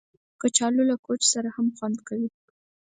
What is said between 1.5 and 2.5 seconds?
هم خوند کوي